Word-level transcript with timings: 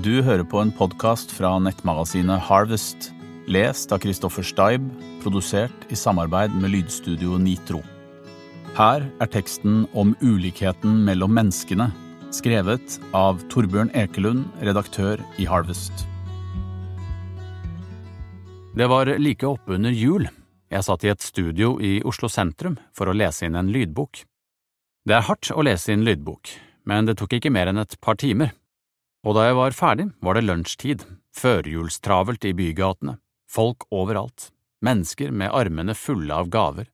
Du 0.00 0.22
hører 0.24 0.40
på 0.48 0.56
en 0.56 0.70
podkast 0.72 1.34
fra 1.36 1.50
nettmagasinet 1.60 2.40
Harvest, 2.46 3.10
lest 3.44 3.90
av 3.92 4.00
Christoffer 4.00 4.46
Steib, 4.48 4.86
produsert 5.20 5.82
i 5.92 5.98
samarbeid 6.00 6.54
med 6.56 6.72
lydstudio 6.72 7.36
Nitro. 7.36 7.82
Her 8.72 9.04
er 9.04 9.28
teksten 9.28 9.82
om 9.92 10.14
ulikheten 10.24 11.02
mellom 11.04 11.34
menneskene, 11.36 11.90
skrevet 12.32 12.96
av 13.12 13.42
Torbjørn 13.52 13.92
Ekelund, 13.92 14.46
redaktør 14.64 15.20
i 15.36 15.44
Harvest. 15.44 16.06
Det 18.72 18.88
var 18.88 19.12
like 19.20 19.44
oppunder 19.44 19.92
jul. 19.92 20.24
Jeg 20.72 20.88
satt 20.88 21.04
i 21.04 21.12
et 21.12 21.20
studio 21.20 21.74
i 21.84 21.98
Oslo 22.00 22.32
sentrum 22.32 22.80
for 22.96 23.12
å 23.12 23.18
lese 23.18 23.44
inn 23.44 23.60
en 23.60 23.68
lydbok. 23.68 24.24
Det 25.04 25.20
er 25.20 25.28
hardt 25.28 25.52
å 25.52 25.68
lese 25.68 25.92
inn 25.92 26.08
lydbok, 26.08 26.56
men 26.88 27.04
det 27.04 27.18
tok 27.20 27.36
ikke 27.36 27.52
mer 27.52 27.68
enn 27.68 27.84
et 27.84 28.00
par 28.00 28.16
timer. 28.16 28.56
Og 29.22 29.36
da 29.36 29.46
jeg 29.46 29.54
var 29.54 29.74
ferdig, 29.76 30.08
var 30.18 30.34
det 30.34 30.46
lunsjtid, 30.48 31.04
førjulstravelt 31.38 32.42
i 32.48 32.54
bygatene, 32.58 33.16
folk 33.46 33.86
overalt, 33.94 34.50
mennesker 34.82 35.30
med 35.30 35.54
armene 35.54 35.94
fulle 35.94 36.34
av 36.34 36.50
gaver. 36.50 36.88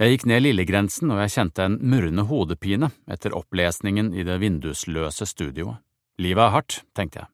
Jeg 0.00 0.14
gikk 0.14 0.24
ned 0.30 0.42
Lillegrensen 0.42 1.12
og 1.12 1.20
jeg 1.20 1.34
kjente 1.34 1.66
en 1.68 1.76
murrende 1.84 2.24
hodepine 2.26 2.88
etter 3.12 3.36
opplesningen 3.36 4.10
i 4.16 4.24
det 4.26 4.38
vindusløse 4.40 5.28
studioet. 5.28 5.82
Livet 6.18 6.46
er 6.46 6.54
hardt, 6.56 6.78
tenkte 6.96 7.22
jeg. 7.22 7.28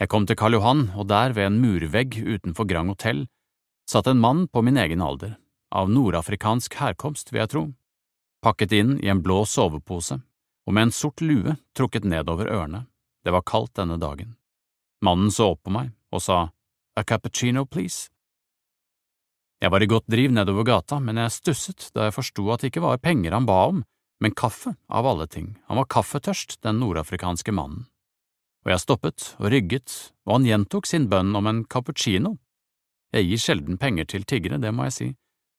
Jeg 0.00 0.10
kom 0.12 0.26
til 0.28 0.36
Karl 0.36 0.56
Johan, 0.56 0.82
og 0.96 1.08
der, 1.08 1.32
ved 1.36 1.50
en 1.50 1.60
murvegg 1.60 2.16
utenfor 2.16 2.68
Grand 2.68 2.92
Hotell, 2.92 3.26
satt 3.88 4.08
en 4.08 4.20
mann 4.20 4.44
på 4.48 4.64
min 4.64 4.76
egen 4.80 5.04
alder, 5.04 5.36
av 5.72 5.92
nordafrikansk 5.92 6.76
herkomst, 6.80 7.32
vil 7.32 7.44
jeg 7.44 7.52
tro, 7.52 7.62
pakket 8.44 8.74
inn 8.76 8.96
i 9.04 9.12
en 9.12 9.22
blå 9.24 9.44
sovepose 9.48 10.18
og 10.66 10.74
med 10.74 10.88
en 10.88 10.94
sort 10.94 11.22
lue 11.22 11.56
trukket 11.78 12.04
nedover 12.04 12.50
ørene. 12.50 12.84
Det 13.24 13.34
var 13.34 13.46
kaldt 13.46 13.76
denne 13.78 13.98
dagen. 14.02 14.36
Mannen 15.02 15.30
så 15.30 15.52
opp 15.54 15.62
på 15.66 15.74
meg 15.74 15.92
og 16.14 16.22
sa 16.22 16.38
a 16.96 17.04
cappuccino, 17.04 17.66
please. 17.66 18.10
Jeg 19.62 19.72
var 19.72 19.82
i 19.82 19.88
godt 19.88 20.08
driv 20.10 20.32
nedover 20.32 20.66
gata, 20.68 21.00
men 21.00 21.18
jeg 21.20 21.34
stusset 21.34 21.90
da 21.96 22.08
jeg 22.08 22.16
forsto 22.16 22.46
at 22.52 22.62
det 22.62 22.72
ikke 22.72 22.84
var 22.84 23.02
penger 23.02 23.36
han 23.36 23.48
ba 23.48 23.60
om, 23.72 23.84
men 24.20 24.32
kaffe, 24.36 24.74
av 24.88 25.06
alle 25.06 25.26
ting, 25.28 25.54
han 25.68 25.80
var 25.80 25.88
kaffetørst, 25.92 26.58
den 26.64 26.80
nordafrikanske 26.80 27.52
mannen 27.52 27.86
og 28.66 28.72
jeg 28.72 28.82
stoppet 28.82 29.24
og 29.38 29.52
rygget, 29.54 29.92
og 30.26 30.40
han 30.40 30.46
gjentok 30.48 30.88
sin 30.90 31.06
bønn 31.06 31.36
om 31.38 31.46
en 31.46 31.62
cappuccino. 31.70 32.34
Jeg 33.14 33.28
gir 33.28 33.38
sjelden 33.38 33.78
penger 33.78 34.08
til 34.10 34.26
tiggere, 34.26 34.58
det 34.58 34.72
må 34.74 34.88
jeg 34.88 34.94
si. 34.96 35.06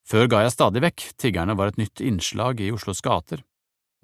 Før 0.07 0.27
ga 0.27 0.41
jeg 0.43 0.51
stadig 0.51 0.81
vekk, 0.83 1.05
tiggerne 1.15 1.55
var 1.55 1.71
et 1.71 1.79
nytt 1.79 2.03
innslag 2.03 2.59
i 2.59 2.67
Oslos 2.75 2.99
gater. 3.03 3.45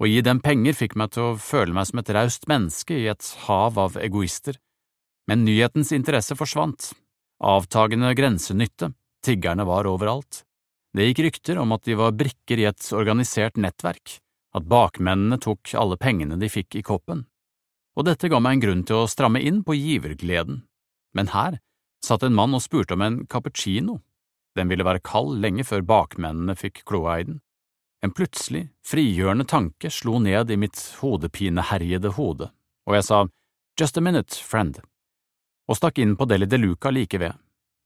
Å 0.04 0.08
gi 0.10 0.20
dem 0.20 0.42
penger 0.44 0.76
fikk 0.76 0.98
meg 1.00 1.14
til 1.14 1.30
å 1.30 1.38
føle 1.40 1.72
meg 1.72 1.88
som 1.88 2.02
et 2.02 2.12
raust 2.12 2.44
menneske 2.50 2.98
i 2.98 3.08
et 3.08 3.30
hav 3.46 3.80
av 3.80 3.96
egoister. 3.96 4.58
Men 5.30 5.46
nyhetens 5.46 5.94
interesse 5.96 6.36
forsvant. 6.36 6.90
Avtagende 7.40 8.12
grensenytte, 8.12 8.92
tiggerne 9.24 9.64
var 9.64 9.88
overalt. 9.88 10.42
Det 10.92 11.08
gikk 11.08 11.24
rykter 11.24 11.58
om 11.62 11.72
at 11.72 11.88
de 11.88 11.96
var 11.96 12.12
brikker 12.12 12.60
i 12.60 12.68
et 12.68 12.90
organisert 12.92 13.56
nettverk, 13.56 14.18
at 14.54 14.68
bakmennene 14.68 15.40
tok 15.40 15.72
alle 15.80 15.96
pengene 15.96 16.36
de 16.38 16.52
fikk 16.52 16.76
i 16.78 16.84
koppen 16.84 17.24
og 17.94 18.06
dette 18.08 18.28
ga 18.30 18.40
meg 18.42 18.56
en 18.56 18.64
grunn 18.64 18.82
til 18.86 19.02
å 19.02 19.10
stramme 19.10 19.42
inn 19.42 19.62
på 19.66 19.76
givergleden. 19.78 20.64
Men 21.14 21.30
her 21.34 21.60
satt 22.04 22.26
en 22.26 22.34
mann 22.34 22.54
og 22.56 22.64
spurte 22.64 22.96
om 22.96 23.04
en 23.06 23.22
cappuccino. 23.30 24.00
Den 24.58 24.70
ville 24.70 24.86
være 24.86 25.02
kald 25.04 25.38
lenge 25.42 25.66
før 25.66 25.86
bakmennene 25.86 26.56
fikk 26.58 26.82
kloa 26.88 27.20
i 27.20 27.28
den. 27.30 27.40
En 28.04 28.12
plutselig, 28.12 28.68
frigjørende 28.84 29.46
tanke 29.48 29.88
slo 29.90 30.18
ned 30.20 30.50
i 30.52 30.58
mitt 30.60 30.76
hodepineherjede 31.00 32.10
hode, 32.18 32.50
og 32.84 32.96
jeg 32.98 33.04
sa 33.06 33.20
just 33.80 33.96
a 33.96 34.02
minute, 34.04 34.36
friend, 34.36 34.76
og 35.64 35.78
stakk 35.78 36.02
inn 36.04 36.12
på 36.20 36.26
Deli 36.28 36.44
de 36.44 36.58
Luca 36.60 36.92
like 36.92 37.16
ved. 37.22 37.32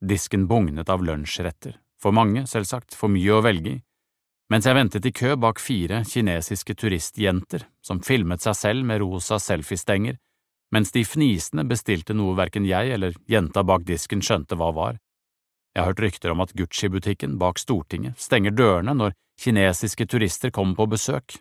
Disken 0.02 0.48
bugnet 0.50 0.90
av 0.90 1.04
lunsjretter, 1.06 1.76
for 2.02 2.10
mange, 2.10 2.42
selvsagt, 2.50 2.96
for 2.98 3.14
mye 3.14 3.36
å 3.36 3.44
velge 3.46 3.76
i, 3.76 3.82
mens 4.50 4.66
jeg 4.66 4.78
ventet 4.78 5.06
i 5.06 5.12
kø 5.14 5.36
bak 5.38 5.62
fire 5.62 6.02
kinesiske 6.08 6.74
turistjenter 6.74 7.68
som 7.84 8.02
filmet 8.02 8.42
seg 8.42 8.58
selv 8.58 8.90
med 8.90 8.98
rosa 9.04 9.38
selfiestenger, 9.38 10.18
mens 10.74 10.90
de 10.98 11.04
fnisende 11.06 11.62
bestilte 11.68 12.16
noe 12.18 12.34
verken 12.34 12.66
jeg 12.66 12.90
eller 12.96 13.14
jenta 13.30 13.62
bak 13.62 13.86
disken 13.86 14.24
skjønte 14.24 14.58
hva 14.58 14.72
var. 14.74 14.98
Jeg 15.76 15.84
har 15.84 15.92
hørt 15.92 16.04
rykter 16.08 16.34
om 16.34 16.42
at 16.42 16.58
Gucci-butikken 16.58 17.38
bak 17.38 17.62
Stortinget 17.62 18.18
stenger 18.18 18.50
dørene 18.50 18.98
når 18.98 19.14
kinesiske 19.38 20.06
turister 20.06 20.50
kommer 20.54 20.76
på 20.78 20.88
besøk, 20.94 21.38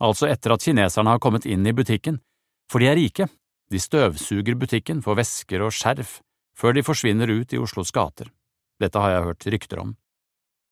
altså 0.00 0.28
etter 0.30 0.54
at 0.54 0.64
kineserne 0.64 1.14
har 1.14 1.22
kommet 1.22 1.46
inn 1.48 1.66
i 1.66 1.76
butikken, 1.76 2.20
for 2.70 2.80
de 2.80 2.90
er 2.90 2.98
rike, 3.00 3.28
de 3.70 3.80
støvsuger 3.80 4.58
butikken 4.58 5.00
for 5.04 5.18
vesker 5.18 5.62
og 5.64 5.74
skjerf 5.74 6.20
før 6.58 6.76
de 6.76 6.84
forsvinner 6.84 7.30
ut 7.32 7.52
i 7.54 7.58
Oslos 7.60 7.92
gater. 7.94 8.28
Dette 8.80 9.00
har 9.00 9.14
jeg 9.14 9.26
hørt 9.28 9.46
rykter 9.54 9.80
om 9.80 9.94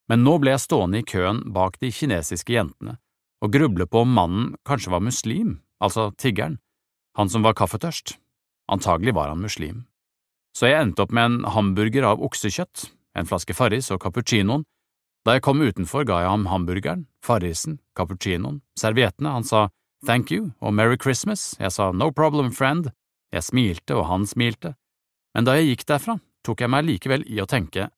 men 0.08 0.24
nå 0.24 0.38
ble 0.40 0.54
jeg 0.54 0.64
stående 0.64 1.02
i 1.02 1.06
køen 1.06 1.42
bak 1.54 1.76
de 1.82 1.92
kinesiske 1.92 2.54
jentene 2.56 2.96
og 3.44 3.52
gruble 3.54 3.86
på 3.86 4.02
om 4.02 4.14
mannen 4.16 4.54
kanskje 4.66 4.90
var 4.90 5.04
muslim, 5.04 5.60
altså 5.78 6.08
tiggeren, 6.18 6.56
han 7.14 7.30
som 7.30 7.44
var 7.46 7.54
kaffetørst. 7.54 8.16
Antagelig 8.66 9.14
var 9.14 9.30
han 9.30 9.38
muslim. 9.38 9.84
Så 10.56 10.66
jeg 10.66 10.80
endte 10.82 11.04
opp 11.04 11.12
med 11.14 11.28
en 11.28 11.36
hamburger 11.54 12.08
av 12.08 12.24
oksekjøtt, 12.24 12.88
en 13.14 13.28
flaske 13.30 13.54
Farris 13.54 13.92
og 13.94 14.00
cappuccinoen. 14.02 14.64
Da 15.26 15.36
jeg 15.36 15.44
kom 15.44 15.60
utenfor, 15.60 16.06
ga 16.08 16.22
jeg 16.22 16.30
ham 16.30 16.46
hamburgeren, 16.48 17.06
Farrisen, 17.24 17.80
cappuccinoen, 17.98 18.62
serviettene, 18.78 19.34
han 19.34 19.44
sa 19.44 19.68
thank 20.06 20.30
you 20.30 20.52
og 20.60 20.74
merry 20.74 20.96
Christmas, 21.00 21.54
jeg 21.58 21.74
sa 21.74 21.90
no 21.92 22.10
problem, 22.14 22.52
friend, 22.54 22.92
jeg 23.34 23.44
smilte 23.44 23.98
og 23.98 24.06
han 24.08 24.26
smilte, 24.26 24.76
men 25.34 25.44
da 25.44 25.58
jeg 25.58 25.72
gikk 25.72 25.88
derfra, 25.90 26.16
tok 26.46 26.62
jeg 26.64 26.72
meg 26.72 26.86
likevel 26.86 27.26
i 27.28 27.42
å 27.42 27.48
tenke 27.50 27.90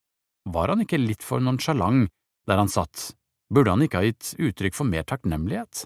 var 0.48 0.72
han 0.72 0.82
ikke 0.84 1.00
litt 1.00 1.25
for 1.25 1.42
nonsjalant 1.42 2.09
der 2.48 2.59
han 2.59 2.70
satt, 2.70 3.12
burde 3.53 3.75
han 3.75 3.84
ikke 3.84 4.00
ha 4.00 4.09
gitt 4.09 4.34
uttrykk 4.41 4.76
for 4.76 4.88
mer 4.88 5.04
takknemlighet? 5.06 5.84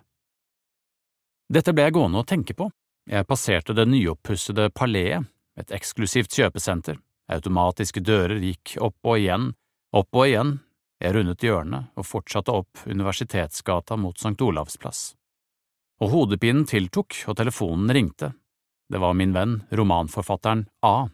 Dette 1.53 1.75
ble 1.75 1.89
jeg 1.89 1.97
gående 1.97 2.23
og 2.23 2.28
tenke 2.31 2.55
på. 2.56 2.71
Jeg 3.11 3.28
passerte 3.28 3.75
det 3.77 3.84
nyoppussede 3.91 4.71
Paleet, 4.73 5.27
et 5.61 5.75
eksklusivt 5.75 6.33
kjøpesenter, 6.34 6.97
automatiske 7.31 8.00
dører 8.00 8.41
gikk 8.41 8.78
opp 8.83 8.97
og 9.05 9.21
igjen, 9.21 9.50
opp 9.94 10.09
og 10.17 10.25
igjen, 10.27 10.55
jeg 11.03 11.15
rundet 11.16 11.43
hjørnet 11.43 11.91
og 11.99 12.06
fortsatte 12.06 12.55
opp 12.55 12.84
Universitetsgata 12.87 13.97
mot 14.00 14.19
St. 14.19 14.38
Olavs 14.44 14.78
plass. 14.81 15.03
Og 16.03 16.10
hodepinen 16.12 16.65
tiltok 16.69 17.16
og 17.28 17.38
telefonen 17.38 17.91
ringte. 17.94 18.32
Det 18.91 19.00
var 19.00 19.16
min 19.16 19.34
venn, 19.34 19.62
romanforfatteren 19.72 20.66
A, 20.84 21.09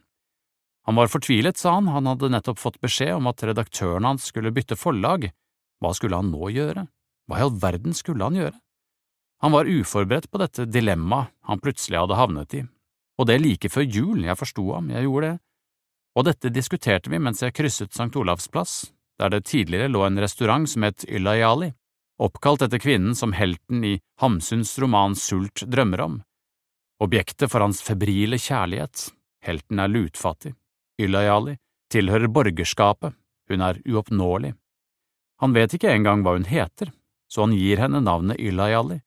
han 0.90 0.96
var 0.96 1.06
fortvilet, 1.06 1.56
sa 1.56 1.76
han, 1.76 1.88
han 1.88 2.08
hadde 2.08 2.32
nettopp 2.32 2.58
fått 2.58 2.80
beskjed 2.80 3.12
om 3.14 3.28
at 3.30 3.42
redaktøren 3.44 4.08
hans 4.08 4.24
skulle 4.30 4.52
bytte 4.54 4.74
forlag. 4.74 5.28
Hva 5.80 5.92
skulle 5.96 6.18
han 6.18 6.32
nå 6.32 6.48
gjøre? 6.50 6.86
Hva 7.28 7.38
i 7.38 7.44
all 7.44 7.52
verden 7.62 7.94
skulle 7.96 8.26
han 8.26 8.38
gjøre? 8.38 8.56
Han 9.44 9.54
var 9.54 9.70
uforberedt 9.70 10.26
på 10.32 10.40
dette 10.40 10.66
dilemmaet 10.68 11.30
han 11.48 11.62
plutselig 11.62 12.00
hadde 12.00 12.18
havnet 12.18 12.56
i, 12.58 12.64
og 13.16 13.28
det 13.28 13.38
like 13.40 13.70
før 13.72 13.86
jul, 13.86 14.24
jeg 14.24 14.36
forsto 14.36 14.64
ham, 14.74 14.90
jeg 14.92 15.06
gjorde 15.06 15.30
det. 15.30 15.38
Og 16.18 16.26
dette 16.26 16.52
diskuterte 16.52 17.12
vi 17.12 17.20
mens 17.22 17.40
jeg 17.44 17.54
krysset 17.56 17.94
St. 17.94 18.10
Olavs 18.18 18.50
plass, 18.52 18.90
der 19.20 19.30
det 19.34 19.44
tidligere 19.44 19.90
lå 19.92 20.06
en 20.06 20.18
restaurant 20.20 20.68
som 20.70 20.86
het 20.86 21.04
Ylayali, 21.04 21.74
oppkalt 22.20 22.64
etter 22.64 22.80
kvinnen 22.80 23.16
som 23.16 23.34
helten 23.36 23.84
i 23.84 23.98
Hamsuns 24.20 24.78
roman 24.80 25.16
Sult 25.16 25.64
drømmer 25.68 26.00
om. 26.00 26.20
Objektet 27.04 27.52
for 27.52 27.64
hans 27.64 27.82
febrile 27.84 28.40
kjærlighet, 28.40 29.10
helten 29.44 29.80
er 29.80 29.92
lutfattig. 29.92 30.54
Ylayali 31.00 31.56
tilhører 31.92 32.32
borgerskapet, 32.32 33.16
hun 33.50 33.64
er 33.64 33.80
uoppnåelig. 33.88 34.54
Han 35.40 35.56
vet 35.56 35.76
ikke 35.76 35.92
engang 35.92 36.24
hva 36.24 36.36
hun 36.36 36.48
heter, 36.48 36.92
så 37.28 37.46
han 37.46 37.56
gir 37.56 37.80
henne 37.80 38.02
navnet 38.04 38.40
Ylayali, 38.40 39.00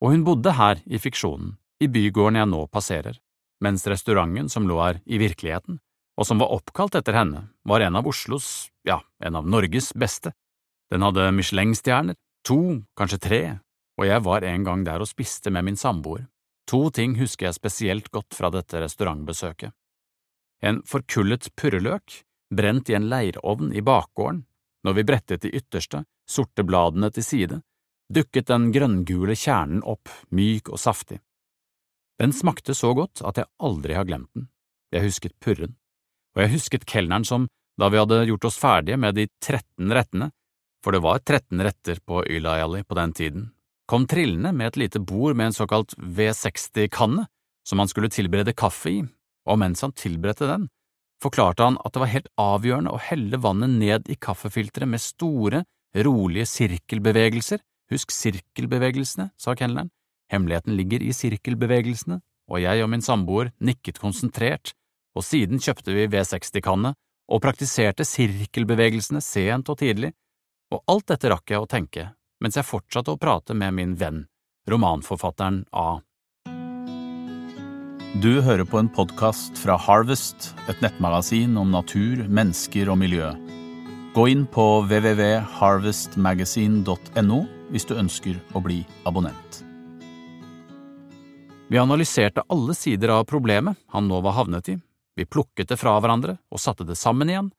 og 0.00 0.14
hun 0.14 0.24
bodde 0.26 0.54
her 0.56 0.82
i 0.86 0.98
fiksjonen, 1.02 1.56
i 1.82 1.88
bygården 1.90 2.38
jeg 2.38 2.50
nå 2.50 2.64
passerer, 2.72 3.18
mens 3.60 3.86
restauranten 3.86 4.48
som 4.52 4.66
lå 4.68 4.78
her 4.80 5.00
i 5.06 5.18
virkeligheten, 5.20 5.80
og 6.18 6.26
som 6.26 6.40
var 6.42 6.54
oppkalt 6.54 6.96
etter 6.98 7.18
henne, 7.18 7.48
var 7.66 7.82
en 7.84 7.98
av 7.98 8.08
Oslos, 8.08 8.69
ja, 8.86 9.00
en 9.18 9.36
av 9.36 9.48
Norges 9.48 9.92
beste. 9.94 10.32
Den 10.90 11.02
hadde 11.06 11.30
Michelin-stjerner, 11.36 12.16
to, 12.46 12.82
kanskje 12.98 13.20
tre, 13.22 13.42
og 14.00 14.08
jeg 14.08 14.24
var 14.24 14.46
en 14.48 14.64
gang 14.66 14.84
der 14.86 15.02
og 15.02 15.10
spiste 15.10 15.52
med 15.52 15.66
min 15.68 15.78
samboer. 15.78 16.26
To 16.70 16.88
ting 16.94 17.16
husker 17.18 17.48
jeg 17.48 17.58
spesielt 17.58 18.10
godt 18.14 18.36
fra 18.36 18.50
dette 18.54 18.80
restaurantbesøket. 18.80 19.72
En 20.62 20.82
forkullet 20.86 21.48
purreløk, 21.56 22.20
brent 22.54 22.90
i 22.90 22.96
en 22.98 23.08
leirovn 23.10 23.72
i 23.74 23.82
bakgården, 23.84 24.44
når 24.84 24.96
vi 24.96 25.06
brettet 25.08 25.42
de 25.44 25.52
ytterste, 25.56 26.04
sorte 26.28 26.64
bladene 26.64 27.10
til 27.12 27.26
side, 27.26 27.60
dukket 28.10 28.48
den 28.50 28.70
grønngule 28.74 29.36
kjernen 29.38 29.82
opp, 29.86 30.08
myk 30.34 30.70
og 30.72 30.80
saftig. 30.80 31.20
Den 32.20 32.34
smakte 32.36 32.74
så 32.76 32.92
godt 32.96 33.22
at 33.26 33.38
jeg 33.40 33.48
aldri 33.62 33.96
har 33.96 34.08
glemt 34.08 34.30
den. 34.36 34.48
Jeg 34.92 35.06
husket 35.06 35.36
purren, 35.40 35.76
og 36.34 36.42
jeg 36.44 36.54
husket 36.56 36.86
kelneren 36.88 37.24
som, 37.24 37.48
da 37.80 37.88
vi 37.88 37.98
hadde 38.00 38.24
gjort 38.28 38.44
oss 38.44 38.58
ferdige 38.60 38.98
med 39.00 39.16
de 39.16 39.26
13 39.40 39.94
rettene, 39.96 40.30
for 40.84 40.92
det 40.92 41.00
var 41.04 41.22
13 41.24 41.62
retter 41.64 42.00
på 42.04 42.22
Ylayali 42.28 42.82
på 42.84 42.96
den 42.98 43.14
tiden, 43.16 43.46
kom 43.88 44.06
trillende 44.06 44.52
med 44.52 44.70
et 44.70 44.82
lite 44.84 45.00
bord 45.00 45.36
med 45.36 45.50
en 45.50 45.56
såkalt 45.56 45.96
V60-kanne 45.98 47.26
som 47.66 47.80
han 47.80 47.88
skulle 47.90 48.12
tilberede 48.12 48.54
kaffe 48.56 48.92
i, 48.92 49.00
og 49.48 49.58
mens 49.60 49.82
han 49.84 49.96
tilberedte 49.96 50.48
den, 50.48 50.68
forklarte 51.22 51.66
han 51.66 51.78
at 51.84 51.94
det 51.94 52.02
var 52.04 52.12
helt 52.14 52.30
avgjørende 52.40 52.92
å 52.94 53.02
helle 53.02 53.40
vannet 53.40 53.76
ned 53.80 54.12
i 54.12 54.16
kaffefilteret 54.16 54.88
med 54.88 55.02
store, 55.02 55.64
rolige 55.96 56.48
sirkelbevegelser, 56.48 57.60
husk 57.90 58.12
sirkelbevegelsene, 58.14 59.30
sa 59.40 59.56
kelneren, 59.58 59.90
hemmeligheten 60.32 60.76
ligger 60.78 61.02
i 61.02 61.12
sirkelbevegelsene, 61.16 62.20
og 62.50 62.62
jeg 62.62 62.84
og 62.84 62.90
min 62.92 63.04
samboer 63.04 63.50
nikket 63.58 64.00
konsentrert, 64.02 64.74
og 65.16 65.26
siden 65.26 65.60
kjøpte 65.62 65.94
vi 65.96 66.08
V60-kanne 66.12 66.94
og 67.30 67.42
praktiserte 67.42 68.04
sirkelbevegelsene 68.06 69.20
sent 69.22 69.68
og 69.70 69.78
tidlig, 69.80 70.12
og 70.74 70.82
alt 70.90 71.06
dette 71.10 71.28
rakk 71.30 71.50
jeg 71.50 71.60
å 71.62 71.66
tenke 71.70 72.10
mens 72.40 72.56
jeg 72.56 72.64
fortsatte 72.64 73.12
å 73.12 73.18
prate 73.20 73.52
med 73.56 73.74
min 73.76 73.96
venn, 74.00 74.26
romanforfatteren 74.70 75.64
A. 75.76 76.00
Du 78.20 78.42
hører 78.42 78.64
på 78.66 78.78
en 78.80 78.88
podkast 78.90 79.58
fra 79.60 79.76
Harvest, 79.78 80.54
et 80.72 80.80
nettmagasin 80.82 81.56
om 81.60 81.70
natur, 81.70 82.24
mennesker 82.26 82.88
og 82.90 82.98
miljø. 83.04 83.30
Gå 84.16 84.28
inn 84.32 84.46
på 84.50 84.82
www.harvestmagasin.no 84.88 87.38
hvis 87.70 87.86
du 87.86 87.94
ønsker 87.94 88.34
å 88.56 88.60
bli 88.64 88.86
abonnent. 89.06 89.62
Vi 91.70 91.78
analyserte 91.78 92.42
alle 92.50 92.74
sider 92.74 93.08
av 93.14 93.22
problemet 93.30 93.78
han 93.94 94.08
nå 94.10 94.18
var 94.26 94.34
havnet 94.40 94.66
i, 94.72 94.74
vi 95.16 95.26
plukket 95.26 95.70
det 95.70 95.78
fra 95.80 95.96
hverandre 96.00 96.36
og 96.50 96.60
satte 96.62 96.86
det 96.86 96.98
sammen 96.98 97.30
igjen, 97.30 97.50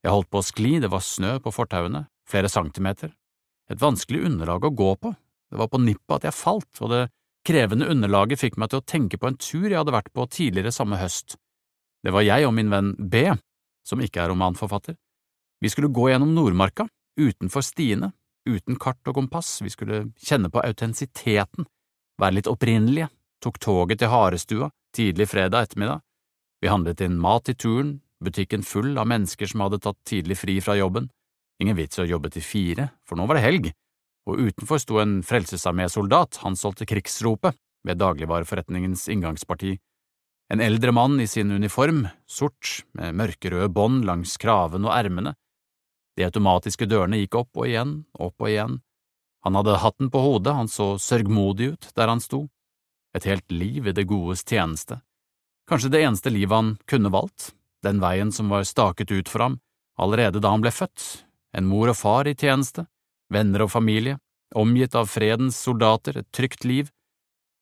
jeg 0.00 0.14
holdt 0.14 0.30
på 0.32 0.40
å 0.40 0.46
skli, 0.46 0.78
det 0.80 0.88
var 0.92 1.04
snø 1.04 1.36
på 1.44 1.52
fortauene, 1.52 2.06
flere 2.28 2.48
centimeter, 2.48 3.12
et 3.70 3.80
vanskelig 3.80 4.22
underlag 4.26 4.64
å 4.64 4.72
gå 4.74 4.94
på, 5.02 5.12
det 5.50 5.58
var 5.60 5.68
på 5.70 5.80
nippet 5.82 6.16
at 6.16 6.28
jeg 6.28 6.38
falt, 6.38 6.70
og 6.80 6.92
det 6.94 7.02
krevende 7.46 7.88
underlaget 7.90 8.40
fikk 8.40 8.56
meg 8.60 8.70
til 8.70 8.80
å 8.80 8.86
tenke 8.86 9.18
på 9.20 9.28
en 9.28 9.38
tur 9.40 9.68
jeg 9.68 9.78
hadde 9.78 9.94
vært 9.94 10.12
på 10.14 10.26
tidligere 10.30 10.72
samme 10.74 10.98
høst. 11.00 11.36
Det 12.00 12.14
var 12.14 12.24
jeg 12.24 12.46
og 12.48 12.54
min 12.56 12.72
venn 12.72 12.94
B, 12.96 13.26
som 13.86 14.00
ikke 14.00 14.22
er 14.22 14.32
romanforfatter. 14.32 14.96
Vi 15.60 15.68
skulle 15.72 15.92
gå 15.92 16.08
gjennom 16.10 16.32
Nordmarka, 16.36 16.86
utenfor 17.20 17.64
stiene, 17.64 18.12
uten 18.48 18.78
kart 18.80 19.04
og 19.10 19.18
kompass, 19.18 19.58
vi 19.60 19.72
skulle 19.72 20.06
kjenne 20.16 20.48
på 20.52 20.62
autentisiteten, 20.64 21.66
være 22.20 22.38
litt 22.38 22.48
opprinnelige, 22.48 23.10
tok 23.40 23.58
toget 23.60 24.00
til 24.00 24.12
Harestua 24.12 24.70
tidlig 24.96 25.28
fredag 25.30 25.68
ettermiddag. 25.68 26.00
Vi 26.60 26.68
handlet 26.68 27.00
inn 27.00 27.18
mat 27.20 27.48
i 27.48 27.54
turen, 27.54 28.00
butikken 28.20 28.62
full 28.62 28.98
av 29.00 29.08
mennesker 29.08 29.48
som 29.48 29.64
hadde 29.64 29.80
tatt 29.80 29.98
tidlig 30.08 30.36
fri 30.42 30.58
fra 30.60 30.76
jobben. 30.76 31.08
Ingen 31.60 31.76
vits 31.76 31.98
i 31.98 32.04
å 32.04 32.10
jobbe 32.10 32.30
til 32.32 32.44
fire, 32.44 32.90
for 33.08 33.16
nå 33.16 33.26
var 33.28 33.38
det 33.38 33.44
helg, 33.44 33.70
og 34.28 34.40
utenfor 34.40 34.80
sto 34.80 35.00
en 35.00 35.20
Frelsesarmé-soldat, 35.24 36.40
han 36.44 36.56
solgte 36.56 36.88
krigsropet 36.88 37.56
ved 37.84 38.00
dagligvareforretningens 38.00 39.08
inngangsparti. 39.12 39.78
En 40.52 40.60
eldre 40.60 40.92
mann 40.92 41.20
i 41.22 41.28
sin 41.30 41.50
uniform, 41.50 42.06
sort, 42.26 42.82
med 42.92 43.16
mørkerøde 43.16 43.70
bånd 43.72 44.04
langs 44.04 44.36
kraven 44.40 44.88
og 44.88 44.94
ermene. 44.96 45.36
De 46.18 46.26
automatiske 46.26 46.88
dørene 46.90 47.20
gikk 47.22 47.38
opp 47.38 47.60
og 47.60 47.68
igjen, 47.68 48.00
opp 48.18 48.42
og 48.42 48.50
igjen. 48.50 48.80
Han 49.46 49.56
hadde 49.56 49.78
hatten 49.80 50.10
på 50.12 50.20
hodet, 50.20 50.52
han 50.52 50.68
så 50.68 50.96
sørgmodig 51.00 51.72
ut 51.74 51.92
der 51.96 52.10
han 52.10 52.20
sto. 52.20 52.48
Et 53.16 53.24
helt 53.24 53.46
liv 53.54 53.88
i 53.88 53.94
det 53.96 54.04
godes 54.10 54.44
tjeneste. 54.44 55.00
Kanskje 55.70 55.92
det 55.94 56.02
eneste 56.02 56.32
livet 56.34 56.56
han 56.56 56.70
kunne 56.90 57.12
valgt, 57.14 57.52
den 57.86 58.00
veien 58.02 58.32
som 58.34 58.50
var 58.50 58.66
staket 58.66 59.12
ut 59.14 59.28
for 59.30 59.46
ham 59.46 59.60
allerede 60.00 60.40
da 60.40 60.50
han 60.54 60.64
ble 60.64 60.72
født, 60.74 61.26
en 61.56 61.68
mor 61.68 61.90
og 61.92 61.98
far 61.98 62.28
i 62.28 62.34
tjeneste, 62.34 62.86
venner 63.30 63.66
og 63.66 63.72
familie, 63.72 64.16
omgitt 64.56 64.96
av 64.98 65.10
fredens 65.12 65.58
soldater, 65.60 66.18
et 66.18 66.30
trygt 66.34 66.64
liv, 66.64 66.90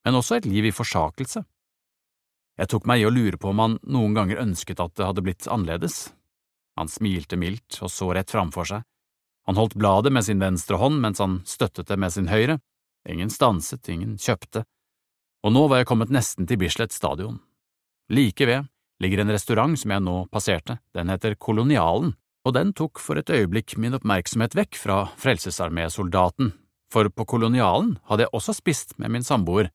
men 0.06 0.16
også 0.16 0.38
et 0.38 0.48
liv 0.48 0.68
i 0.68 0.74
forsakelse. 0.74 1.42
Jeg 2.58 2.70
tok 2.72 2.86
meg 2.90 3.02
i 3.02 3.08
å 3.08 3.12
lure 3.12 3.38
på 3.38 3.50
om 3.52 3.60
han 3.62 3.76
noen 3.86 4.14
ganger 4.16 4.42
ønsket 4.42 4.80
at 4.82 4.94
det 4.98 5.06
hadde 5.06 5.24
blitt 5.26 5.50
annerledes. 5.50 6.08
Han 6.78 6.90
smilte 6.90 7.36
mildt 7.38 7.80
og 7.82 7.92
så 7.92 8.10
rett 8.14 8.32
framfor 8.32 8.70
seg. 8.70 8.86
Han 9.50 9.58
holdt 9.58 9.76
bladet 9.78 10.12
med 10.14 10.26
sin 10.26 10.42
venstre 10.42 10.78
hånd 10.80 10.98
mens 11.02 11.22
han 11.22 11.40
støttet 11.46 11.90
det 11.90 11.98
med 11.98 12.14
sin 12.14 12.30
høyre. 12.30 12.58
Ingen 13.08 13.30
stanset, 13.30 13.86
ingen 13.88 14.16
kjøpte. 14.20 14.64
Og 15.46 15.54
nå 15.54 15.68
var 15.70 15.82
jeg 15.82 15.90
kommet 15.90 16.12
nesten 16.12 16.48
til 16.50 16.58
Bislett 16.60 16.92
stadion. 16.92 17.38
Like 18.08 18.46
ved 18.48 18.68
ligger 19.02 19.22
en 19.22 19.30
restaurant 19.30 19.78
som 19.78 19.92
jeg 19.92 20.02
nå 20.02 20.14
passerte, 20.32 20.78
den 20.96 21.10
heter 21.12 21.36
Kolonialen, 21.38 22.14
og 22.46 22.54
den 22.56 22.72
tok 22.72 22.98
for 23.02 23.20
et 23.20 23.30
øyeblikk 23.30 23.76
min 23.78 23.94
oppmerksomhet 23.98 24.56
vekk 24.56 24.78
fra 24.80 25.02
Frelsesarmé-soldaten, 25.20 26.54
for 26.92 27.10
på 27.12 27.26
Kolonialen 27.28 27.98
hadde 28.08 28.24
jeg 28.24 28.34
også 28.34 28.56
spist 28.56 28.96
med 28.98 29.12
min 29.12 29.26
samboer, 29.26 29.68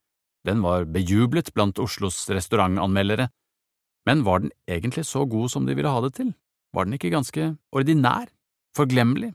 den 0.43 0.63
var 0.65 0.89
bejublet 0.89 1.53
blant 1.55 1.79
Oslos 1.79 2.25
restaurantanmeldere, 2.27 3.29
men 4.09 4.25
var 4.27 4.43
den 4.43 4.51
egentlig 4.67 5.05
så 5.07 5.23
god 5.29 5.53
som 5.53 5.69
de 5.69 5.77
ville 5.77 5.93
ha 5.93 6.01
det 6.03 6.15
til, 6.17 6.33
var 6.75 6.89
den 6.89 6.97
ikke 6.97 7.13
ganske 7.13 7.53
ordinær, 7.71 8.27
forglemmelig, 8.75 9.31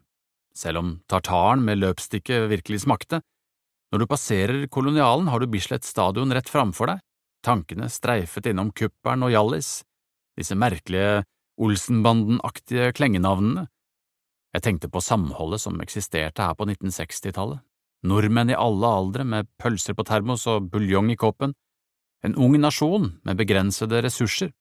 selv 0.58 0.82
om 0.82 0.94
tartaren 1.08 1.62
med 1.64 1.78
løpstikket 1.80 2.50
virkelig 2.50 2.82
smakte. 2.84 3.22
Når 3.94 4.02
du 4.02 4.10
passerer 4.10 4.66
Kolonialen, 4.68 5.30
har 5.30 5.40
du 5.40 5.48
Bislett 5.48 5.86
stadion 5.86 6.34
rett 6.34 6.50
framfor 6.50 6.90
deg, 6.90 7.04
tankene 7.44 7.88
streifet 7.92 8.48
innom 8.50 8.72
Kuppern 8.76 9.24
og 9.26 9.32
Hjallis, 9.32 9.82
disse 10.38 10.56
merkelige 10.58 11.24
Olsenbanden-aktige 11.58 12.92
klengenavnene. 12.94 13.66
Jeg 14.54 14.64
tenkte 14.64 14.90
på 14.90 15.02
samholdet 15.04 15.62
som 15.62 15.80
eksisterte 15.82 16.44
her 16.46 16.54
på 16.58 16.68
1960-tallet, 16.68 17.60
nordmenn 18.06 18.52
i 18.52 18.58
alle 18.58 18.92
aldre 19.00 19.26
med 19.26 19.48
pølser 19.60 19.96
på 19.98 20.06
termos 20.06 20.46
og 20.50 20.70
buljong 20.72 21.10
i 21.12 21.18
koppen, 21.18 21.54
en 22.24 22.34
ung 22.34 22.56
nasjon 22.58 23.12
med 23.26 23.38
begrensede 23.38 24.00
ressurser, 24.02 24.52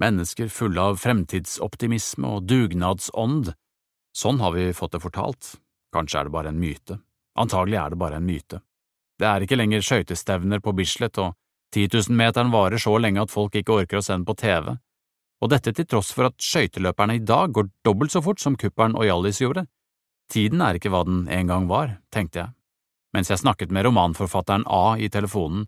mennesker 0.00 0.48
fulle 0.48 0.80
av 0.80 1.00
fremtidsoptimisme 1.00 2.28
og 2.36 2.46
dugnadsånd. 2.48 3.52
Sånn 4.16 4.40
har 4.40 4.54
vi 4.56 4.70
fått 4.76 4.96
det 4.96 5.02
fortalt, 5.04 5.56
kanskje 5.92 6.20
er 6.20 6.28
det 6.28 6.36
bare 6.36 6.52
en 6.52 6.60
myte, 6.60 6.98
antagelig 7.36 7.80
er 7.80 7.92
det 7.92 8.00
bare 8.00 8.20
en 8.20 8.28
myte. 8.28 8.62
Det 9.20 9.28
er 9.28 9.44
ikke 9.44 9.58
lenger 9.58 9.84
skøytestevner 9.84 10.62
på 10.64 10.72
Bislett, 10.76 11.20
og 11.20 11.36
10 11.72 11.88
000-meteren 11.88 12.52
varer 12.52 12.80
så 12.80 12.94
lenge 13.00 13.22
at 13.22 13.32
folk 13.32 13.54
ikke 13.56 13.82
orker 13.82 14.00
å 14.00 14.04
se 14.04 14.12
den 14.14 14.26
på 14.28 14.36
TV 14.38 14.74
og 15.42 15.50
dette 15.50 15.72
til 15.74 15.88
tross 15.90 16.12
for 16.14 16.28
at 16.28 16.38
skøyteløperne 16.38 17.18
i 17.18 17.24
dag 17.26 17.50
går 17.54 17.70
dobbelt 17.86 18.14
så 18.14 18.22
fort 18.22 18.40
som 18.40 18.56
kuppelen 18.58 18.94
og 18.94 19.08
Hjallis 19.08 19.40
gjorde. 19.42 19.66
Tiden 20.30 20.62
er 20.62 20.78
ikke 20.78 20.92
hva 20.94 21.02
den 21.08 21.24
en 21.26 21.50
gang 21.50 21.66
var, 21.70 21.96
tenkte 22.14 22.44
jeg, 22.44 22.54
mens 23.12 23.30
jeg 23.32 23.42
snakket 23.42 23.74
med 23.74 23.88
romanforfatteren 23.88 24.64
A 24.70 24.94
i 25.02 25.10
telefonen, 25.12 25.66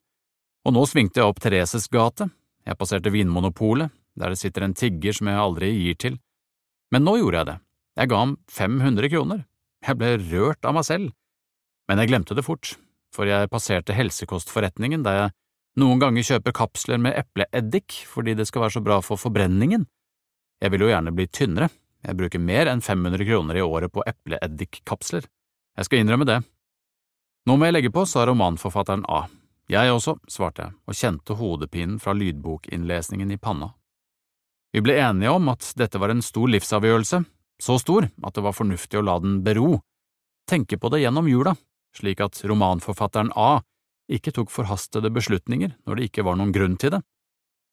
og 0.65 0.77
nå 0.77 0.85
svingte 0.89 1.21
jeg 1.21 1.29
opp 1.29 1.43
Thereses 1.43 1.91
gate, 1.93 2.31
jeg 2.65 2.79
passerte 2.81 3.13
Vinmonopolet, 3.13 3.91
der 4.15 4.31
det 4.31 4.39
sitter 4.41 4.65
en 4.65 4.77
tigger 4.79 5.17
som 5.17 5.29
jeg 5.29 5.43
aldri 5.43 5.73
gir 5.75 5.99
til, 6.01 6.21
men 6.95 7.05
nå 7.05 7.19
gjorde 7.19 7.41
jeg 7.41 7.51
det, 7.51 7.59
jeg 7.99 8.13
ga 8.13 8.23
ham 8.23 8.39
500 8.55 9.11
kroner, 9.11 9.45
jeg 9.85 9.99
ble 10.01 10.15
rørt 10.31 10.65
av 10.65 10.79
meg 10.79 10.87
selv, 10.87 11.11
men 11.91 12.01
jeg 12.01 12.15
glemte 12.15 12.39
det 12.39 12.47
fort, 12.47 12.77
for 13.13 13.29
jeg 13.29 13.51
passerte 13.51 13.97
helsekostforretningen 13.99 15.03
der 15.05 15.19
jeg 15.19 15.35
noen 15.81 15.99
ganger 15.99 16.27
kjøper 16.27 16.55
kapsler 16.55 17.01
med 17.03 17.17
epleeddik 17.19 18.05
fordi 18.07 18.37
det 18.39 18.47
skal 18.49 18.67
være 18.67 18.77
så 18.77 18.83
bra 18.85 19.01
for 19.03 19.21
forbrenningen. 19.21 19.87
Jeg 20.63 20.73
vil 20.73 20.87
jo 20.87 20.91
gjerne 20.93 21.13
bli 21.15 21.27
tynnere, 21.27 21.69
jeg 22.05 22.19
bruker 22.19 22.43
mer 22.43 22.69
enn 22.71 22.83
500 22.85 23.27
kroner 23.27 23.59
i 23.59 23.65
året 23.65 23.93
på 23.93 24.05
epleeddikkapsler. 24.07 25.25
Jeg 25.75 25.89
skal 25.89 26.03
innrømme 26.03 26.29
det. 26.29 26.43
Nå 27.49 27.57
må 27.57 27.67
jeg 27.67 27.77
legge 27.77 27.93
på, 27.93 28.05
sa 28.07 28.27
romanforfatteren 28.29 29.05
A. 29.11 29.25
Jeg 29.73 29.93
også, 29.93 30.19
svarte 30.29 30.67
jeg 30.67 30.77
og 30.85 30.99
kjente 30.99 31.37
hodepinen 31.39 31.99
fra 32.01 32.15
lydbokinnlesningen 32.17 33.33
i 33.33 33.41
panna. 33.41 33.73
Vi 34.75 34.83
ble 34.85 34.99
enige 35.01 35.33
om 35.33 35.49
at 35.53 35.73
dette 35.79 36.01
var 36.03 36.13
en 36.13 36.23
stor 36.25 36.51
livsavgjørelse, 36.53 37.23
så 37.63 37.77
stor 37.81 38.09
at 38.11 38.35
det 38.37 38.45
var 38.45 38.57
fornuftig 38.57 39.01
å 39.01 39.05
la 39.07 39.19
den 39.23 39.39
bero, 39.47 39.79
tenke 40.51 40.77
på 40.79 40.91
det 40.93 41.05
gjennom 41.05 41.29
jula, 41.31 41.55
slik 41.97 42.21
at 42.21 42.41
romanforfatteren 42.45 43.33
A 43.39 43.63
ikke 44.11 44.33
tok 44.37 44.53
forhastede 44.53 45.11
beslutninger 45.13 45.75
når 45.87 45.97
det 45.97 46.09
ikke 46.11 46.25
var 46.27 46.39
noen 46.39 46.53
grunn 46.55 46.77
til 46.81 46.97
det. 46.97 47.01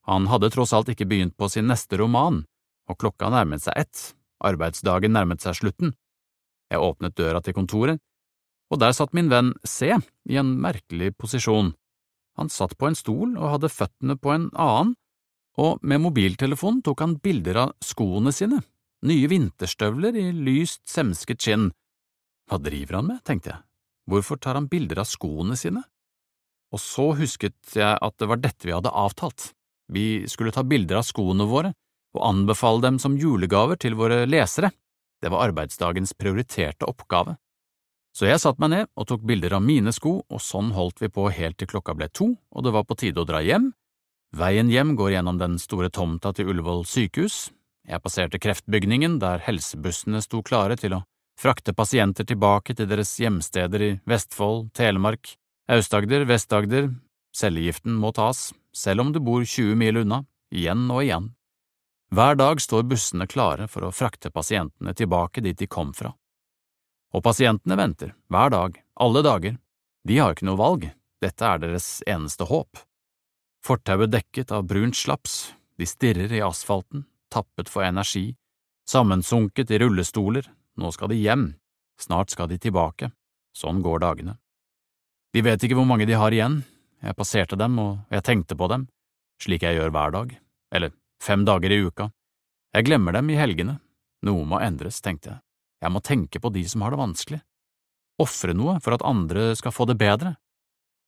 Han 0.10 0.28
hadde 0.32 0.50
tross 0.54 0.74
alt 0.74 0.90
ikke 0.90 1.08
begynt 1.10 1.38
på 1.38 1.50
sin 1.52 1.68
neste 1.70 2.00
roman, 2.02 2.44
og 2.90 2.98
klokka 2.98 3.30
nærmet 3.30 3.64
seg 3.64 3.78
ett, 3.78 4.14
arbeidsdagen 4.42 5.14
nærmet 5.14 5.44
seg 5.44 5.60
slutten. 5.60 5.94
Jeg 6.72 6.82
åpnet 6.82 7.18
døra 7.18 7.42
til 7.44 7.56
kontoret, 7.58 8.02
og 8.72 8.80
der 8.80 8.96
satt 8.96 9.14
min 9.14 9.30
venn 9.30 9.52
C 9.68 9.92
i 9.92 10.40
en 10.40 10.56
merkelig 10.64 11.12
posisjon. 11.20 11.74
Han 12.40 12.50
satt 12.50 12.78
på 12.80 12.88
en 12.88 12.96
stol 12.96 13.36
og 13.36 13.58
hadde 13.58 13.72
føttene 13.72 14.16
på 14.18 14.32
en 14.34 14.48
annen, 14.56 14.96
og 15.60 15.84
med 15.84 16.00
mobiltelefonen 16.00 16.80
tok 16.86 17.04
han 17.04 17.18
bilder 17.20 17.66
av 17.66 17.74
skoene 17.84 18.32
sine, 18.32 18.62
nye 19.04 19.28
vinterstøvler 19.28 20.16
i 20.16 20.30
lyst, 20.32 20.86
semsket 20.88 21.44
skinn. 21.44 21.68
Hva 22.48 22.60
driver 22.64 23.02
han 23.02 23.10
med, 23.12 23.20
tenkte 23.28 23.52
jeg, 23.52 23.64
hvorfor 24.08 24.40
tar 24.40 24.56
han 24.58 24.70
bilder 24.72 25.04
av 25.04 25.10
skoene 25.12 25.60
sine? 25.60 25.84
Og 26.72 26.80
så 26.80 27.12
husket 27.20 27.76
jeg 27.76 27.98
at 28.00 28.18
det 28.20 28.30
var 28.32 28.42
dette 28.42 28.68
vi 28.68 28.76
hadde 28.76 28.94
avtalt. 28.94 29.52
Vi 29.92 30.28
skulle 30.32 30.54
ta 30.56 30.64
bilder 30.64 31.02
av 31.02 31.08
skoene 31.08 31.48
våre 31.50 31.74
og 32.16 32.26
anbefale 32.28 32.84
dem 32.84 33.00
som 33.00 33.18
julegaver 33.20 33.80
til 33.80 33.96
våre 34.00 34.24
lesere. 34.28 34.72
Det 35.22 35.32
var 35.32 35.50
arbeidsdagens 35.50 36.16
prioriterte 36.20 36.88
oppgave. 36.88 37.38
Så 38.16 38.28
jeg 38.28 38.42
satte 38.44 38.60
meg 38.60 38.74
ned 38.74 38.90
og 39.00 39.08
tok 39.08 39.22
bilder 39.24 39.56
av 39.56 39.64
mine 39.64 39.94
sko, 39.96 40.18
og 40.28 40.42
sånn 40.44 40.74
holdt 40.76 41.00
vi 41.00 41.08
på 41.12 41.30
helt 41.32 41.60
til 41.60 41.70
klokka 41.72 41.96
ble 41.96 42.10
to 42.12 42.34
og 42.52 42.66
det 42.66 42.74
var 42.76 42.88
på 42.88 42.98
tide 43.00 43.24
å 43.24 43.28
dra 43.28 43.40
hjem, 43.44 43.70
Veien 44.32 44.70
hjem 44.72 44.94
går 44.96 45.18
gjennom 45.18 45.40
den 45.42 45.58
store 45.60 45.90
tomta 45.92 46.32
til 46.32 46.48
Ullevål 46.54 46.86
sykehus. 46.88 47.50
Jeg 47.84 48.00
passerte 48.00 48.40
kreftbygningen, 48.40 49.18
der 49.20 49.44
helsebussene 49.44 50.22
sto 50.24 50.40
klare 50.40 50.78
til 50.80 50.96
å 50.96 51.02
frakte 51.40 51.74
pasienter 51.76 52.24
tilbake 52.30 52.72
til 52.78 52.88
deres 52.88 53.12
hjemsteder 53.20 53.84
i 53.84 53.90
Vestfold, 54.08 54.70
Telemark, 54.78 55.34
Aust-Agder, 55.72 56.26
Vest-Agder. 56.28 56.90
Cellegiften 57.32 57.94
må 57.96 58.10
tas, 58.12 58.50
selv 58.76 59.06
om 59.06 59.14
du 59.16 59.22
bor 59.24 59.46
20 59.48 59.78
mil 59.80 60.02
unna, 60.02 60.18
igjen 60.52 60.82
og 60.92 61.06
igjen. 61.06 61.30
Hver 62.12 62.36
dag 62.36 62.60
står 62.60 62.84
bussene 62.92 63.28
klare 63.32 63.70
for 63.72 63.88
å 63.88 63.94
frakte 63.96 64.34
pasientene 64.36 64.92
tilbake 64.92 65.40
dit 65.46 65.56
de 65.56 65.70
kom 65.72 65.94
fra. 65.96 66.12
Og 67.16 67.24
pasientene 67.24 67.80
venter, 67.80 68.12
hver 68.28 68.52
dag, 68.52 68.76
alle 69.00 69.24
dager. 69.24 69.56
De 70.04 70.20
har 70.20 70.36
ikke 70.36 70.50
noe 70.50 70.60
valg, 70.60 70.90
dette 71.24 71.48
er 71.54 71.64
deres 71.64 71.88
eneste 72.04 72.50
håp. 72.52 72.84
Fortauet 73.64 74.12
dekket 74.12 74.52
av 74.52 74.68
brunt 74.68 75.00
slaps, 75.00 75.54
de 75.80 75.88
stirrer 75.88 76.36
i 76.36 76.44
asfalten, 76.44 77.08
tappet 77.32 77.72
for 77.72 77.88
energi, 77.88 78.34
sammensunket 78.92 79.72
i 79.72 79.80
rullestoler, 79.86 80.52
nå 80.76 80.92
skal 80.92 81.16
de 81.16 81.24
hjem, 81.24 81.52
snart 81.96 82.36
skal 82.36 82.52
de 82.52 82.60
tilbake, 82.60 83.14
sånn 83.56 83.80
går 83.80 84.04
dagene. 84.04 84.42
De 85.32 85.44
vet 85.46 85.64
ikke 85.64 85.78
hvor 85.80 85.88
mange 85.88 86.08
de 86.10 86.18
har 86.18 86.34
igjen, 86.36 86.62
jeg 87.02 87.18
passerte 87.18 87.58
dem 87.60 87.78
og 87.80 88.14
jeg 88.14 88.26
tenkte 88.28 88.58
på 88.60 88.68
dem, 88.72 88.88
slik 89.42 89.64
jeg 89.64 89.78
gjør 89.78 89.94
hver 89.96 90.12
dag, 90.16 90.34
eller 90.76 90.92
fem 91.24 91.46
dager 91.48 91.72
i 91.72 91.80
uka. 91.86 92.10
Jeg 92.76 92.88
glemmer 92.88 93.16
dem 93.16 93.32
i 93.32 93.40
helgene, 93.40 93.80
noe 94.28 94.46
må 94.48 94.60
endres, 94.62 95.00
tenkte 95.02 95.32
jeg, 95.32 95.40
jeg 95.82 95.96
må 95.96 96.04
tenke 96.04 96.42
på 96.44 96.52
de 96.54 96.66
som 96.68 96.84
har 96.84 96.94
det 96.94 97.02
vanskelig, 97.02 97.42
ofre 98.22 98.54
noe 98.54 98.78
for 98.84 98.96
at 98.98 99.06
andre 99.08 99.52
skal 99.58 99.74
få 99.76 99.88
det 99.90 99.98
bedre, 100.02 100.36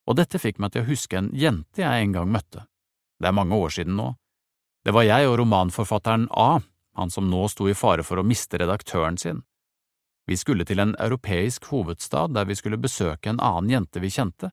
og 0.08 0.18
dette 0.18 0.40
fikk 0.40 0.58
meg 0.60 0.72
til 0.72 0.84
å 0.84 0.88
huske 0.88 1.20
en 1.20 1.30
jente 1.36 1.84
jeg 1.84 2.04
en 2.04 2.16
gang 2.16 2.32
møtte. 2.32 2.66
Det 3.20 3.28
er 3.28 3.36
mange 3.36 3.56
år 3.56 3.72
siden 3.72 3.96
nå. 3.96 4.10
Det 4.84 4.92
var 4.92 5.06
jeg 5.06 5.28
og 5.30 5.38
romanforfatteren 5.40 6.26
A, 6.32 6.58
han 6.96 7.12
som 7.12 7.28
nå 7.30 7.46
sto 7.48 7.68
i 7.70 7.76
fare 7.76 8.04
for 8.04 8.20
å 8.20 8.26
miste 8.26 8.60
redaktøren 8.60 9.16
sin. 9.20 9.40
Vi 10.26 10.36
skulle 10.40 10.64
til 10.64 10.80
en 10.80 10.94
europeisk 11.00 11.66
hovedstad 11.68 12.32
der 12.34 12.48
vi 12.48 12.56
skulle 12.56 12.80
besøke 12.80 13.28
en 13.30 13.42
annen 13.42 13.70
jente 13.70 14.00
vi 14.00 14.12
kjente, 14.12 14.50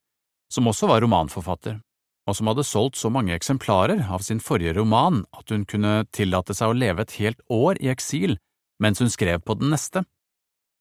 som 0.52 0.68
også 0.68 0.90
var 0.92 1.02
romanforfatter, 1.02 1.80
og 2.28 2.36
som 2.36 2.50
hadde 2.52 2.68
solgt 2.68 3.00
så 3.00 3.10
mange 3.10 3.34
eksemplarer 3.36 4.04
av 4.12 4.24
sin 4.26 4.42
forrige 4.44 4.76
roman 4.78 5.24
at 5.38 5.52
hun 5.54 5.64
kunne 5.66 6.06
tillate 6.12 6.56
seg 6.58 6.72
å 6.74 6.78
leve 6.78 7.06
et 7.06 7.16
helt 7.22 7.40
år 7.50 7.80
i 7.80 7.92
eksil 7.94 8.38
mens 8.82 9.00
hun 9.00 9.12
skrev 9.14 9.44
på 9.46 9.56
den 9.60 9.72
neste. 9.72 10.04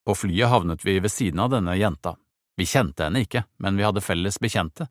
På 0.09 0.17
flyet 0.17 0.49
havnet 0.51 0.85
vi 0.87 0.99
ved 0.99 1.13
siden 1.13 1.43
av 1.45 1.53
denne 1.53 1.77
jenta, 1.77 2.17
vi 2.57 2.67
kjente 2.67 3.07
henne 3.07 3.23
ikke, 3.27 3.45
men 3.61 3.77
vi 3.77 3.85
hadde 3.85 4.03
felles 4.05 4.41
bekjente. 4.41 4.89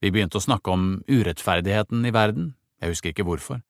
Vi 0.00 0.10
begynte 0.10 0.40
å 0.40 0.44
snakke 0.44 0.72
om 0.72 0.86
urettferdigheten 1.04 2.06
i 2.08 2.12
verden, 2.16 2.54
jeg 2.80 2.94
husker 2.94 3.12
ikke 3.12 3.26
hvorfor, 3.28 3.60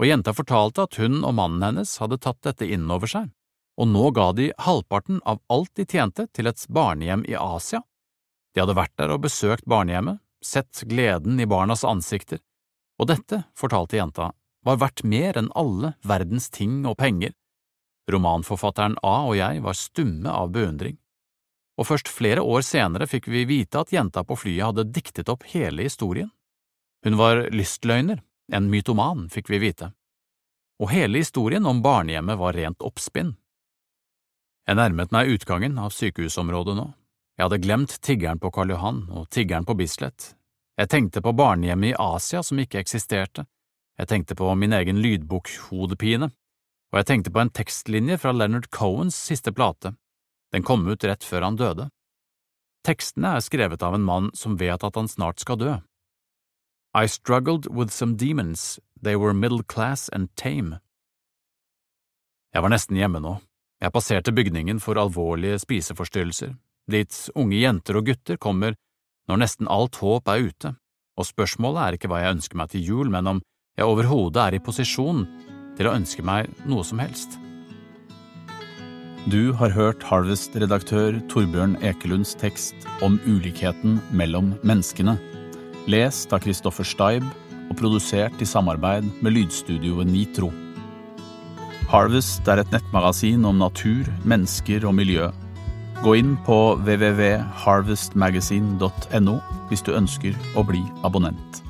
og 0.00 0.08
jenta 0.08 0.32
fortalte 0.32 0.86
at 0.88 0.96
hun 0.96 1.20
og 1.20 1.36
mannen 1.36 1.64
hennes 1.66 1.92
hadde 2.00 2.20
tatt 2.24 2.40
dette 2.46 2.66
inn 2.66 2.88
over 2.90 3.10
seg, 3.10 3.28
og 3.78 3.88
nå 3.88 4.10
ga 4.16 4.32
de 4.34 4.50
halvparten 4.66 5.20
av 5.24 5.40
alt 5.54 5.70
de 5.78 5.86
tjente 5.86 6.26
til 6.34 6.50
et 6.50 6.64
barnehjem 6.68 7.24
i 7.30 7.36
Asia. 7.38 7.84
De 8.54 8.62
hadde 8.64 8.76
vært 8.78 8.96
der 8.98 9.14
og 9.14 9.22
besøkt 9.26 9.68
barnehjemmet, 9.70 10.18
sett 10.44 10.82
gleden 10.90 11.38
i 11.40 11.46
barnas 11.46 11.84
ansikter, 11.86 12.42
og 12.98 13.10
dette, 13.10 13.44
fortalte 13.58 13.98
jenta, 13.98 14.32
var 14.66 14.80
verdt 14.82 15.04
mer 15.06 15.38
enn 15.38 15.52
alle 15.54 15.94
verdens 16.02 16.50
ting 16.50 16.82
og 16.86 16.98
penger. 16.98 17.34
Romanforfatteren 18.10 18.98
A 19.06 19.20
og 19.28 19.36
jeg 19.38 19.62
var 19.62 19.78
stumme 19.78 20.32
av 20.32 20.50
beundring 20.54 20.98
og 21.78 21.86
først 21.86 22.10
flere 22.10 22.42
år 22.42 22.64
senere 22.66 23.06
fikk 23.06 23.28
vi 23.30 23.44
vite 23.46 23.78
at 23.80 23.92
jenta 23.94 24.24
på 24.26 24.36
flyet 24.36 24.66
hadde 24.66 24.88
diktet 24.90 25.30
opp 25.30 25.46
hele 25.52 25.86
historien. 25.86 26.30
Hun 27.06 27.18
var 27.20 27.46
lystløgner, 27.54 28.24
en 28.50 28.70
mytoman, 28.72 29.28
fikk 29.30 29.52
vi 29.52 29.60
vite, 29.62 29.92
og 30.82 30.90
hele 30.90 31.22
historien 31.22 31.66
om 31.68 31.82
barnehjemmet 31.84 32.38
var 32.40 32.56
rent 32.58 32.82
oppspinn. 32.82 33.36
Jeg 34.68 34.76
nærmet 34.76 35.14
meg 35.16 35.30
utgangen 35.32 35.78
av 35.80 35.94
sykehusområdet 35.96 36.74
nå. 36.76 36.90
Jeg 37.38 37.46
hadde 37.46 37.62
glemt 37.64 37.94
tiggeren 38.04 38.40
på 38.42 38.50
Karl 38.52 38.74
Johan 38.74 39.06
og 39.16 39.30
tiggeren 39.32 39.64
på 39.64 39.72
Bislett. 39.78 40.34
Jeg 40.76 40.90
tenkte 40.92 41.22
på 41.24 41.32
barnehjemmet 41.32 41.94
i 41.94 41.96
Asia 41.96 42.42
som 42.44 42.60
ikke 42.60 42.82
eksisterte, 42.82 43.46
jeg 43.98 44.10
tenkte 44.12 44.36
på 44.38 44.50
min 44.54 44.76
egen 44.76 45.00
lydbokhodepine, 45.02 46.28
og 46.92 47.00
jeg 47.00 47.08
tenkte 47.08 47.32
på 47.32 47.40
en 47.40 47.50
tekstlinje 47.50 48.18
fra 48.20 48.34
Leonard 48.36 48.68
Cohens 48.70 49.16
siste 49.16 49.52
plate, 49.56 49.94
den 50.52 50.62
kom 50.62 50.86
ut 50.86 51.04
rett 51.04 51.24
før 51.24 51.48
han 51.48 51.56
døde. 51.56 51.88
Tekstene 52.84 53.34
er 53.38 53.44
skrevet 53.44 53.82
av 53.82 53.96
en 53.96 54.04
mann 54.04 54.30
som 54.36 54.60
vet 54.60 54.84
at 54.84 55.00
han 55.00 55.08
snart 55.08 55.40
skal 55.40 55.58
dø. 55.58 55.74
I 56.94 57.06
struggled 57.08 57.66
with 57.72 57.90
some 57.90 58.16
demons, 58.16 58.78
they 59.00 59.16
were 59.16 59.32
middle 59.32 59.64
class 59.64 60.08
and 60.12 60.28
tame. 60.36 60.78
Jeg 62.54 62.62
var 62.62 62.72
nesten 62.72 62.96
hjemme 62.96 63.24
nå. 63.24 63.38
Jeg 63.78 63.94
passerte 63.94 64.34
bygningen 64.34 64.80
for 64.82 64.98
alvorlige 64.98 65.60
spiseforstyrrelser, 65.62 66.56
dit 66.90 67.18
unge 67.38 67.60
jenter 67.60 68.00
og 68.00 68.08
gutter 68.08 68.38
kommer 68.42 68.74
når 69.30 69.42
nesten 69.44 69.68
alt 69.70 70.00
håp 70.02 70.30
er 70.32 70.48
ute, 70.48 70.72
og 71.18 71.28
spørsmålet 71.28 71.82
er 71.82 71.98
ikke 71.98 72.10
hva 72.10 72.22
jeg 72.24 72.38
ønsker 72.38 72.58
meg 72.58 72.72
til 72.72 72.86
jul, 72.88 73.12
men 73.12 73.34
om 73.34 73.42
jeg 73.78 73.86
overhodet 73.86 74.42
er 74.42 74.56
i 74.56 74.62
posisjon 74.64 75.22
til 75.78 75.86
å 75.86 75.94
ønske 75.94 76.24
meg 76.26 76.50
noe 76.66 76.82
som 76.86 76.98
helst. 76.98 77.38
Du 79.30 79.52
har 79.60 79.74
hørt 79.76 80.02
Harvest-redaktør 80.08 81.18
Torbjørn 81.30 81.76
Ekelunds 81.84 82.32
tekst 82.40 82.86
om 83.04 83.18
ulikheten 83.28 83.98
mellom 84.10 84.54
menneskene, 84.66 85.18
lest 85.86 86.32
av 86.32 86.42
Kristoffer 86.42 86.86
Steib 86.86 87.26
og 87.68 87.76
produsert 87.78 88.42
i 88.42 88.48
samarbeid 88.48 89.06
med 89.22 89.36
lydstudioet 89.36 90.08
Nitro. 90.08 90.48
Harvest 91.88 92.44
er 92.52 92.60
et 92.60 92.68
nettmagasin 92.74 93.46
om 93.48 93.56
natur, 93.62 94.04
mennesker 94.28 94.84
og 94.84 94.92
miljø. 94.98 95.30
Gå 96.02 96.10
inn 96.20 96.34
på 96.44 96.76
www.harvestmagazine.no 96.84 99.36
hvis 99.70 99.84
du 99.86 99.90
ønsker 99.96 100.36
å 100.52 100.60
bli 100.68 100.82
abonnent. 101.08 101.67